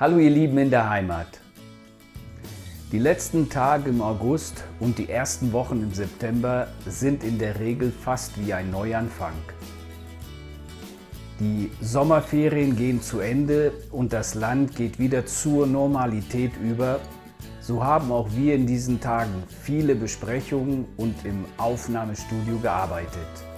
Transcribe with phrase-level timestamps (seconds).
[0.00, 1.26] Hallo ihr Lieben in der Heimat.
[2.90, 7.92] Die letzten Tage im August und die ersten Wochen im September sind in der Regel
[7.92, 9.34] fast wie ein Neuanfang.
[11.38, 16.98] Die Sommerferien gehen zu Ende und das Land geht wieder zur Normalität über.
[17.60, 23.49] So haben auch wir in diesen Tagen viele Besprechungen und im Aufnahmestudio gearbeitet.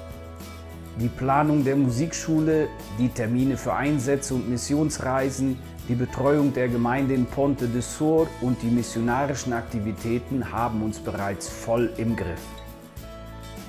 [1.00, 7.24] Die Planung der Musikschule, die Termine für Einsätze und Missionsreisen, die Betreuung der Gemeinde in
[7.24, 12.42] Ponte de Sur und die missionarischen Aktivitäten haben uns bereits voll im Griff.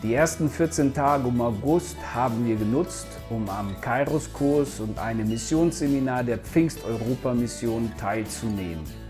[0.03, 6.25] Die ersten 14 Tage im August haben wir genutzt, um am Kairos-Kurs und einem Missionsseminar
[6.25, 9.02] der Pfingst-Europa-Mission teilzunehmen.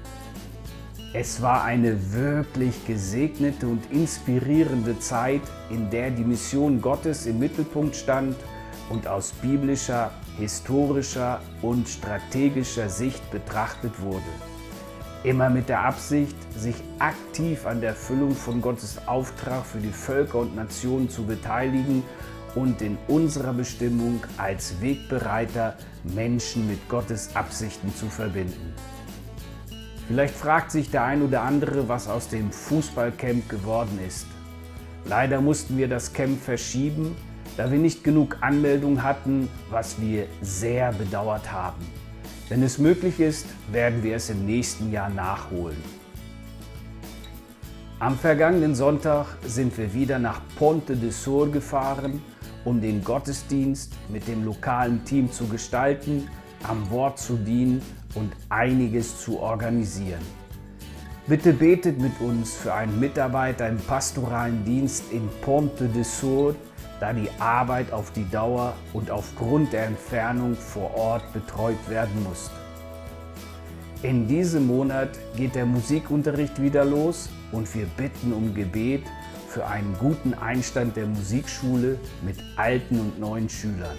[1.16, 7.96] Es war eine wirklich gesegnete und inspirierende Zeit, in der die Mission Gottes im Mittelpunkt
[7.96, 8.36] stand
[8.90, 10.10] und aus biblischer,
[10.40, 14.24] historischer und strategischer Sicht betrachtet wurde.
[15.24, 20.40] Immer mit der Absicht, sich aktiv an der Erfüllung von Gottes Auftrag für die Völker
[20.40, 22.02] und Nationen zu beteiligen
[22.56, 25.78] und in unserer Bestimmung als Wegbereiter
[26.16, 28.74] Menschen mit Gottes Absichten zu verbinden.
[30.08, 34.28] Vielleicht fragt sich der ein oder andere, was aus dem Fußballcamp geworden ist.
[35.06, 37.16] Leider mussten wir das Camp verschieben,
[37.56, 41.86] da wir nicht genug Anmeldungen hatten, was wir sehr bedauert haben.
[42.50, 45.82] Wenn es möglich ist, werden wir es im nächsten Jahr nachholen.
[48.00, 52.22] Am vergangenen Sonntag sind wir wieder nach Ponte de Sur gefahren,
[52.66, 56.28] um den Gottesdienst mit dem lokalen Team zu gestalten,
[56.68, 57.82] am Wort zu dienen
[58.16, 60.22] und einiges zu organisieren.
[61.26, 66.56] Bitte betet mit uns für einen Mitarbeiter im pastoralen Dienst in Ponte de Sur,
[67.00, 72.52] da die Arbeit auf die Dauer und aufgrund der Entfernung vor Ort betreut werden muss.
[74.04, 79.04] In diesem Monat geht der Musikunterricht wieder los und wir bitten um Gebet
[79.48, 83.96] für einen guten Einstand der Musikschule mit alten und neuen Schülern.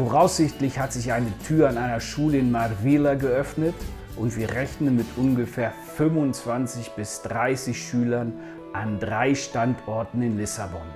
[0.00, 3.74] Voraussichtlich hat sich eine Tür an einer Schule in Marvila geöffnet
[4.16, 8.32] und wir rechnen mit ungefähr 25 bis 30 Schülern
[8.72, 10.88] an drei Standorten in Lissabon.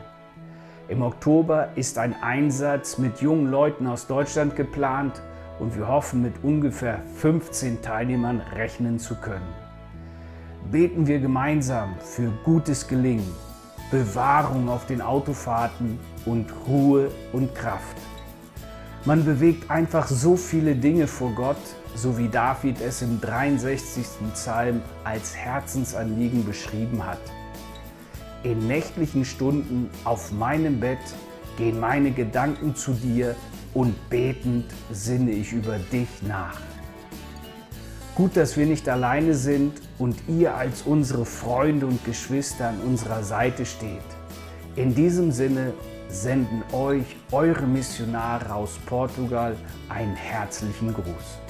[0.89, 5.21] Im Oktober ist ein Einsatz mit jungen Leuten aus Deutschland geplant
[5.59, 9.53] und wir hoffen mit ungefähr 15 Teilnehmern rechnen zu können.
[10.73, 13.31] Beten wir gemeinsam für gutes Gelingen,
[13.91, 17.99] Bewahrung auf den Autofahrten und Ruhe und Kraft.
[19.07, 21.59] Man bewegt einfach so viele Dinge vor Gott,
[21.95, 24.03] so wie David es im 63.
[24.33, 27.21] Psalm als Herzensanliegen beschrieben hat.
[28.45, 30.99] In nächtlichen Stunden auf meinem Bett
[31.59, 33.37] gehen meine Gedanken zu dir
[33.75, 36.59] und betend sinne ich über dich nach.
[38.15, 43.23] Gut, dass wir nicht alleine sind und ihr als unsere Freunde und Geschwister an unserer
[43.23, 44.01] Seite steht.
[44.77, 45.75] In diesem Sinne
[46.15, 49.57] senden euch eure Missionare aus Portugal
[49.89, 51.44] einen herzlichen Gruß.